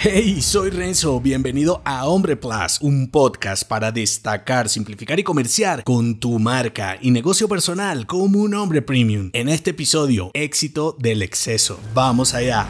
Hey, 0.00 0.40
soy 0.42 0.70
Renzo, 0.70 1.20
bienvenido 1.20 1.82
a 1.84 2.06
Hombre 2.06 2.36
Plus, 2.36 2.80
un 2.82 3.10
podcast 3.10 3.64
para 3.64 3.90
destacar, 3.90 4.68
simplificar 4.68 5.18
y 5.18 5.24
comerciar 5.24 5.82
con 5.82 6.20
tu 6.20 6.38
marca 6.38 6.96
y 7.00 7.10
negocio 7.10 7.48
personal 7.48 8.06
como 8.06 8.38
un 8.38 8.54
hombre 8.54 8.80
premium. 8.80 9.30
En 9.32 9.48
este 9.48 9.70
episodio, 9.70 10.30
éxito 10.34 10.94
del 11.00 11.20
exceso. 11.22 11.80
Vamos 11.94 12.32
allá. 12.32 12.68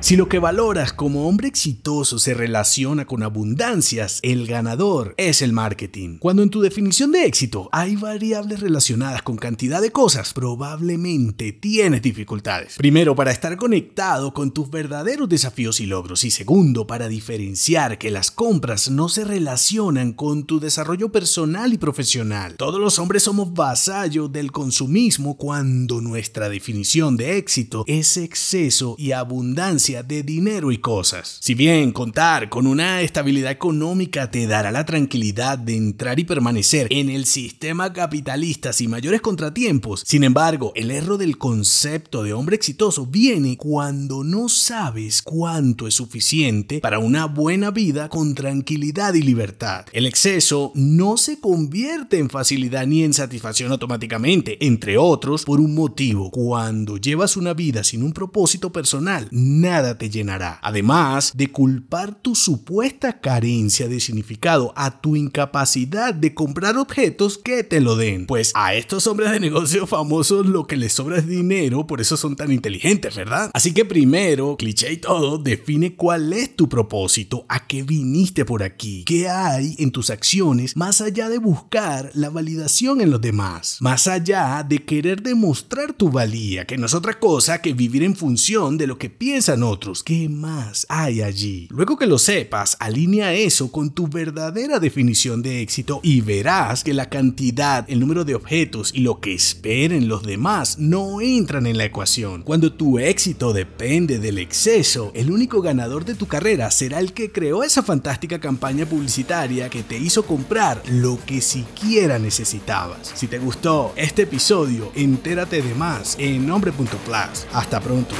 Si 0.00 0.14
lo 0.14 0.28
que 0.28 0.38
valoras 0.38 0.92
como 0.92 1.26
hombre 1.26 1.48
exitoso 1.48 2.18
se 2.18 2.34
relaciona 2.34 3.06
con 3.06 3.22
abundancias, 3.22 4.20
el 4.22 4.46
ganador 4.46 5.14
es 5.16 5.40
el 5.40 5.52
marketing. 5.52 6.18
Cuando 6.18 6.42
en 6.42 6.50
tu 6.50 6.60
definición 6.60 7.12
de 7.12 7.24
éxito 7.24 7.68
hay 7.72 7.96
variables 7.96 8.60
relacionadas 8.60 9.22
con 9.22 9.36
cantidad 9.36 9.80
de 9.80 9.90
cosas, 9.90 10.32
probablemente 10.32 11.52
tienes 11.52 12.02
dificultades. 12.02 12.76
Primero, 12.76 13.16
para 13.16 13.32
estar 13.32 13.56
conectado 13.56 14.32
con 14.34 14.52
tus 14.52 14.70
verdaderos 14.70 15.28
desafíos 15.28 15.80
y 15.80 15.86
logros. 15.86 16.24
Y 16.24 16.30
segundo, 16.30 16.86
para 16.86 17.08
diferenciar 17.08 17.98
que 17.98 18.10
las 18.10 18.30
compras 18.30 18.90
no 18.90 19.08
se 19.08 19.24
relacionan 19.24 20.12
con 20.12 20.44
tu 20.44 20.60
desarrollo 20.60 21.10
personal 21.10 21.72
y 21.72 21.78
profesional. 21.78 22.56
Todos 22.56 22.80
los 22.80 22.98
hombres 22.98 23.24
somos 23.24 23.54
vasallos 23.54 24.30
del 24.30 24.52
consumismo 24.52 25.36
cuando 25.36 26.00
nuestra 26.00 26.48
definición 26.48 27.16
de 27.16 27.38
éxito 27.38 27.82
es 27.88 28.18
exceso 28.18 28.94
y 28.98 29.12
abundancia 29.12 29.85
de 29.86 30.24
dinero 30.24 30.72
y 30.72 30.78
cosas. 30.78 31.38
Si 31.40 31.54
bien 31.54 31.92
contar 31.92 32.48
con 32.48 32.66
una 32.66 33.02
estabilidad 33.02 33.52
económica 33.52 34.32
te 34.32 34.48
dará 34.48 34.72
la 34.72 34.84
tranquilidad 34.84 35.58
de 35.58 35.76
entrar 35.76 36.18
y 36.18 36.24
permanecer 36.24 36.88
en 36.90 37.08
el 37.08 37.24
sistema 37.24 37.92
capitalista 37.92 38.72
sin 38.72 38.90
mayores 38.90 39.20
contratiempos, 39.20 40.02
sin 40.04 40.24
embargo, 40.24 40.72
el 40.74 40.90
error 40.90 41.18
del 41.18 41.38
concepto 41.38 42.24
de 42.24 42.32
hombre 42.32 42.56
exitoso 42.56 43.06
viene 43.06 43.56
cuando 43.56 44.24
no 44.24 44.48
sabes 44.48 45.22
cuánto 45.22 45.86
es 45.86 45.94
suficiente 45.94 46.80
para 46.80 46.98
una 46.98 47.26
buena 47.26 47.70
vida 47.70 48.08
con 48.08 48.34
tranquilidad 48.34 49.14
y 49.14 49.22
libertad. 49.22 49.86
El 49.92 50.06
exceso 50.06 50.72
no 50.74 51.16
se 51.16 51.38
convierte 51.38 52.18
en 52.18 52.28
facilidad 52.28 52.88
ni 52.88 53.04
en 53.04 53.14
satisfacción 53.14 53.70
automáticamente, 53.70 54.66
entre 54.66 54.98
otros, 54.98 55.44
por 55.44 55.60
un 55.60 55.76
motivo. 55.76 56.32
Cuando 56.32 56.96
llevas 56.96 57.36
una 57.36 57.54
vida 57.54 57.84
sin 57.84 58.02
un 58.02 58.12
propósito 58.12 58.72
personal, 58.72 59.28
nada 59.30 59.75
te 59.98 60.10
llenará. 60.10 60.58
Además 60.62 61.32
de 61.34 61.48
culpar 61.48 62.14
tu 62.14 62.34
supuesta 62.34 63.20
carencia 63.20 63.88
de 63.88 64.00
significado 64.00 64.72
a 64.76 65.00
tu 65.00 65.16
incapacidad 65.16 66.14
de 66.14 66.34
comprar 66.34 66.76
objetos 66.76 67.38
que 67.38 67.64
te 67.64 67.80
lo 67.80 67.96
den. 67.96 68.26
Pues 68.26 68.52
a 68.54 68.74
estos 68.74 69.06
hombres 69.06 69.30
de 69.32 69.40
negocio 69.40 69.86
famosos 69.86 70.46
lo 70.46 70.66
que 70.66 70.76
les 70.76 70.92
sobra 70.92 71.18
es 71.18 71.26
dinero, 71.26 71.86
por 71.86 72.00
eso 72.00 72.16
son 72.16 72.36
tan 72.36 72.52
inteligentes, 72.52 73.16
¿verdad? 73.16 73.50
Así 73.54 73.72
que 73.72 73.84
primero, 73.84 74.56
cliché 74.56 74.92
y 74.92 74.96
todo, 74.98 75.38
define 75.38 75.94
cuál 75.94 76.32
es 76.32 76.56
tu 76.56 76.68
propósito, 76.68 77.44
a 77.48 77.66
qué 77.66 77.82
viniste 77.82 78.44
por 78.44 78.62
aquí, 78.62 79.04
qué 79.04 79.28
hay 79.28 79.76
en 79.78 79.90
tus 79.90 80.10
acciones 80.10 80.76
más 80.76 81.00
allá 81.00 81.28
de 81.28 81.38
buscar 81.38 82.10
la 82.14 82.30
validación 82.30 83.00
en 83.00 83.10
los 83.10 83.20
demás, 83.20 83.78
más 83.80 84.06
allá 84.06 84.64
de 84.66 84.84
querer 84.84 85.22
demostrar 85.22 85.92
tu 85.92 86.10
valía, 86.10 86.66
que 86.66 86.78
no 86.78 86.86
es 86.86 86.94
otra 86.94 87.18
cosa 87.18 87.60
que 87.60 87.72
vivir 87.72 88.02
en 88.02 88.16
función 88.16 88.78
de 88.78 88.86
lo 88.86 88.98
que 88.98 89.10
piensan 89.10 89.62
otros 89.66 90.02
¿Qué 90.02 90.28
más 90.28 90.86
hay 90.88 91.22
allí? 91.22 91.68
Luego 91.70 91.96
que 91.96 92.06
lo 92.06 92.18
sepas, 92.18 92.76
alinea 92.80 93.34
eso 93.34 93.70
con 93.70 93.90
tu 93.90 94.08
verdadera 94.08 94.78
definición 94.78 95.42
de 95.42 95.60
éxito 95.60 96.00
y 96.02 96.20
verás 96.20 96.84
que 96.84 96.94
la 96.94 97.08
cantidad, 97.08 97.84
el 97.88 98.00
número 98.00 98.24
de 98.24 98.34
objetos 98.34 98.92
y 98.94 99.00
lo 99.00 99.20
que 99.20 99.34
esperen 99.34 100.08
los 100.08 100.22
demás 100.22 100.78
no 100.78 101.20
entran 101.20 101.66
en 101.66 101.76
la 101.76 101.84
ecuación. 101.84 102.42
Cuando 102.42 102.72
tu 102.72 102.98
éxito 102.98 103.52
depende 103.52 104.18
del 104.18 104.38
exceso, 104.38 105.12
el 105.14 105.30
único 105.30 105.60
ganador 105.60 106.04
de 106.04 106.14
tu 106.14 106.26
carrera 106.26 106.70
será 106.70 107.00
el 107.00 107.12
que 107.12 107.32
creó 107.32 107.62
esa 107.62 107.82
fantástica 107.82 108.38
campaña 108.38 108.86
publicitaria 108.86 109.68
que 109.68 109.82
te 109.82 109.98
hizo 109.98 110.24
comprar 110.24 110.82
lo 110.88 111.18
que 111.26 111.40
siquiera 111.40 112.18
necesitabas. 112.18 113.12
Si 113.14 113.26
te 113.26 113.38
gustó 113.38 113.92
este 113.96 114.22
episodio, 114.22 114.90
entérate 114.94 115.62
de 115.62 115.74
más 115.74 116.16
en 116.18 116.46
nombre.plus. 116.46 117.46
Hasta 117.52 117.80
pronto. 117.80 118.14